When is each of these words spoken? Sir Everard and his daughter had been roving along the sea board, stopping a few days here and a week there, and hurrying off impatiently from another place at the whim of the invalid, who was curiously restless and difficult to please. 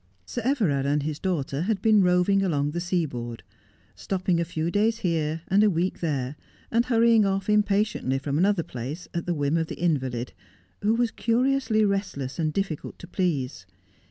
Sir 0.25 0.41
Everard 0.43 0.87
and 0.87 1.03
his 1.03 1.19
daughter 1.19 1.61
had 1.61 1.79
been 1.79 2.01
roving 2.01 2.41
along 2.41 2.71
the 2.71 2.81
sea 2.81 3.05
board, 3.05 3.43
stopping 3.95 4.39
a 4.39 4.43
few 4.43 4.71
days 4.71 5.01
here 5.05 5.43
and 5.47 5.63
a 5.63 5.69
week 5.69 5.99
there, 5.99 6.37
and 6.71 6.83
hurrying 6.85 7.23
off 7.23 7.47
impatiently 7.47 8.17
from 8.17 8.39
another 8.39 8.63
place 8.63 9.07
at 9.13 9.27
the 9.27 9.35
whim 9.35 9.57
of 9.57 9.67
the 9.67 9.77
invalid, 9.79 10.33
who 10.81 10.95
was 10.95 11.11
curiously 11.11 11.85
restless 11.85 12.39
and 12.39 12.51
difficult 12.51 12.97
to 12.97 13.05
please. 13.05 13.67